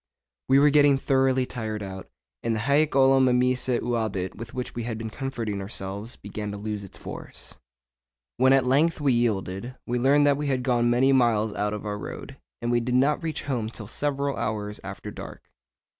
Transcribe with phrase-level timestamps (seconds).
[0.49, 2.09] We were getting thoroughly tired out,
[2.41, 6.57] and the hæc olim meminisse juvabit with which we had been comforting ourselves began to
[6.57, 7.59] lose its force.
[8.37, 11.85] When at length we yielded, we learned that we had gone many miles out of
[11.85, 15.51] our road, and we did not reach home till several hours after dark.